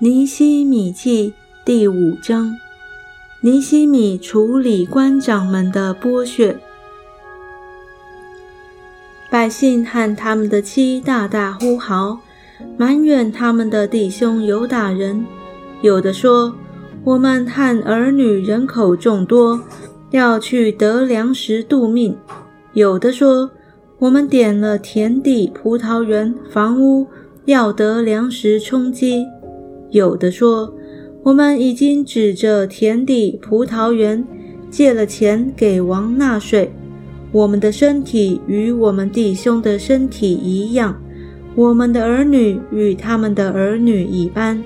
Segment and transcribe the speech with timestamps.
[0.00, 2.56] 尼西米记第五章：
[3.40, 6.56] 尼西米处理官长们的剥削。
[9.28, 12.20] 百姓和他们的妻大大呼号，
[12.76, 15.26] 埋怨他们的弟兄犹大人。
[15.82, 16.54] 有的说
[17.02, 19.60] ：“我们和儿女人口众多，
[20.10, 22.16] 要去得粮食度命。”
[22.72, 23.50] 有的说
[24.00, 27.06] ：“我们点了田地、葡萄园、房屋，
[27.46, 29.26] 要得粮食充饥。”
[29.90, 30.72] 有的说，
[31.24, 34.24] 我们已经指着田地、葡萄园
[34.70, 36.70] 借了钱给王纳税。
[37.32, 40.96] 我们的身体与我们弟兄的身体一样，
[41.54, 44.62] 我们的儿女与他们的儿女一般。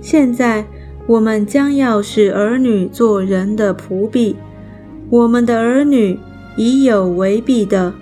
[0.00, 0.64] 现在
[1.06, 4.34] 我们将要使儿女做人的仆婢，
[5.10, 6.18] 我们的儿女
[6.56, 7.92] 已有为婢的，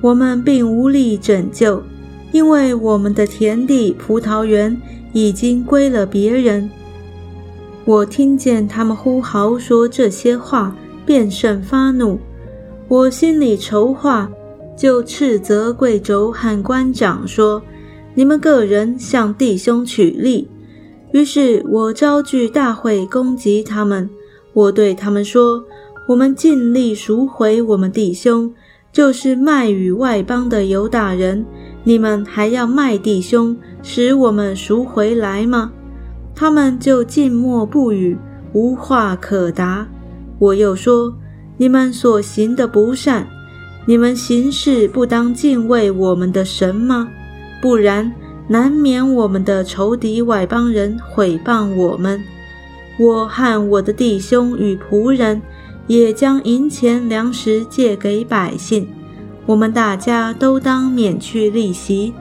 [0.00, 1.82] 我们并无力拯救，
[2.32, 4.80] 因为我们的田地、葡萄园。
[5.14, 6.70] 已经归了别人。
[7.86, 12.18] 我听见他们呼号说这些话，便甚发怒。
[12.88, 14.30] 我心里筹划，
[14.76, 17.62] 就斥责贵州和官长说
[18.14, 20.46] ：“你们个人向弟兄取利。”
[21.12, 24.08] 于是我招聚大会攻击他们。
[24.52, 25.64] 我对他们说
[26.06, 28.52] ：“我们尽力赎回我们弟兄，
[28.92, 31.44] 就是卖与外邦的犹大人。
[31.84, 35.72] 你们还要卖弟兄？”使我们赎回来吗？
[36.34, 38.16] 他们就静默不语，
[38.52, 39.86] 无话可答。
[40.38, 41.14] 我又说：
[41.56, 43.26] 你们所行的不善，
[43.86, 47.08] 你们行事不当敬畏我们的神吗？
[47.62, 48.12] 不然，
[48.46, 52.22] 难免我们的仇敌外邦人毁谤我们。
[52.98, 55.40] 我和我的弟兄与仆人，
[55.88, 58.88] 也将银钱粮食借给百姓。
[59.46, 62.14] 我们大家都当免去利息。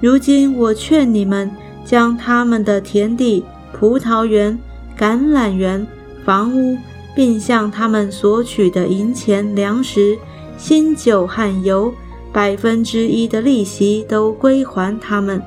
[0.00, 1.48] 如今我劝你们，
[1.84, 4.58] 将他们的田地、葡萄园、
[4.98, 5.86] 橄榄园、
[6.24, 6.76] 房屋，
[7.14, 10.18] 并向他们索取的银钱、粮食、
[10.56, 11.92] 新酒和油，
[12.32, 15.42] 百分之一的利息都归还他们。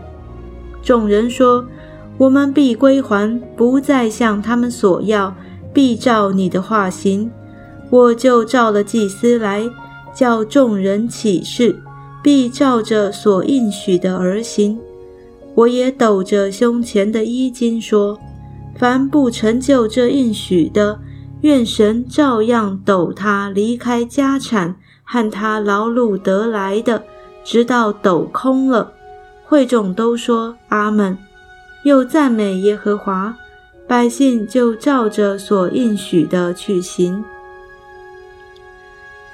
[0.84, 1.66] 众人说
[2.20, 5.36] ：“我们必归还，不再向他们索要，
[5.74, 7.32] 必照你的话行。”
[7.96, 9.70] 我就召了祭司来，
[10.14, 11.82] 叫众人起誓。
[12.22, 14.80] 必照着所应许的而行。
[15.54, 18.18] 我也抖着胸前的衣襟说：
[18.76, 21.00] 凡不成就这应许的，
[21.42, 27.04] 愿神照样抖他离开家产和他劳碌得来的，
[27.44, 28.92] 直到抖空了。
[29.46, 31.16] 会众都说阿门，
[31.84, 33.38] 又赞美耶和华。
[33.88, 37.24] 百姓就照着所应许的去行。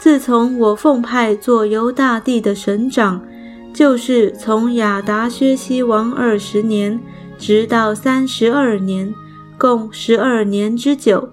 [0.01, 3.23] 自从我奉派做犹大帝的省长，
[3.71, 6.99] 就是从亚达薛西王二十年，
[7.37, 9.13] 直到三十二年，
[9.59, 11.29] 共十二年之久，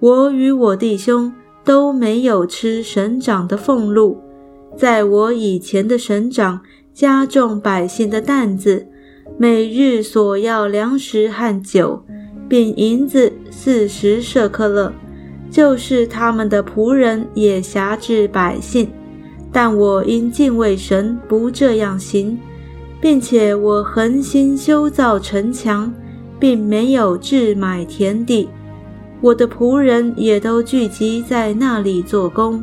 [0.00, 1.30] 我与我弟兄
[1.62, 4.18] 都没有吃省长的俸禄。
[4.78, 6.62] 在我以前的省长
[6.94, 8.86] 加重百姓的担子，
[9.36, 12.02] 每日所要粮食和酒，
[12.48, 14.90] 并银子四十舍克勒。
[15.50, 18.90] 就是他们的仆人也辖制百姓，
[19.52, 22.38] 但我因敬畏神，不这样行，
[23.00, 25.92] 并且我恒心修造城墙，
[26.38, 28.48] 并没有置买田地。
[29.22, 32.62] 我的仆人也都聚集在那里做工，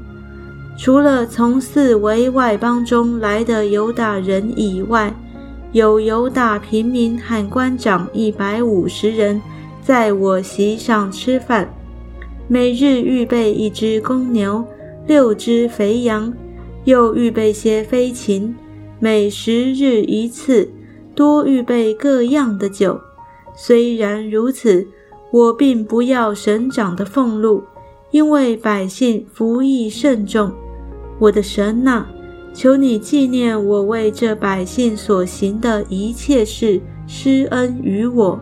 [0.77, 5.11] 除了从四围外邦中来的犹大人以外，
[5.71, 9.41] 有犹大平民和官长一百五十人，
[9.81, 11.67] 在我席上吃饭。
[12.47, 14.65] 每日预备一只公牛，
[15.07, 16.33] 六只肥羊，
[16.83, 18.53] 又预备些飞禽，
[18.99, 20.69] 每十日一次，
[21.15, 22.99] 多预备各样的酒。
[23.55, 24.85] 虽然如此，
[25.31, 27.63] 我并不要省长的俸禄，
[28.11, 30.51] 因为百姓服役甚重。
[31.19, 32.05] 我的神呐，
[32.53, 38.39] 求你纪念我为这百姓所行的一切事，施恩于我。